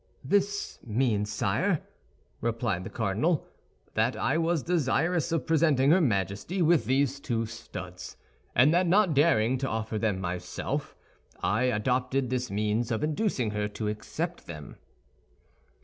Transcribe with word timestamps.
"This 0.23 0.79
means, 0.83 1.31
sire," 1.31 1.83
replied 2.41 2.83
the 2.83 2.89
cardinal, 2.89 3.45
"that 3.93 4.15
I 4.17 4.35
was 4.35 4.63
desirous 4.63 5.31
of 5.31 5.45
presenting 5.45 5.91
her 5.91 6.01
Majesty 6.01 6.59
with 6.59 6.85
these 6.85 7.19
two 7.19 7.45
studs, 7.45 8.17
and 8.55 8.73
that 8.73 8.87
not 8.87 9.13
daring 9.13 9.59
to 9.59 9.69
offer 9.69 9.99
them 9.99 10.19
myself, 10.19 10.95
I 11.43 11.65
adopted 11.65 12.31
this 12.31 12.49
means 12.49 12.89
of 12.89 13.03
inducing 13.03 13.51
her 13.51 13.67
to 13.67 13.89
accept 13.89 14.47
them." 14.47 14.77